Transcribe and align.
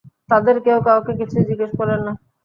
তাদের 0.31 0.55
কেউ 0.65 0.77
কাউকে 0.87 1.11
কিছুই 1.19 1.47
জিজ্ঞেস 1.49 1.71
করলেন 1.79 2.01
না। 2.07 2.13